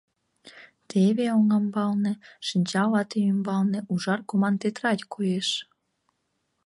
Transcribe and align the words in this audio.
Теве, 0.89 1.25
оҥамбалне, 1.37 2.13
шинчал 2.47 2.91
ате 3.01 3.19
ӱмбалне, 3.31 3.79
ужар 3.91 4.19
коман 4.29 4.55
тетрадь 4.61 5.03
коеш! 5.13 5.49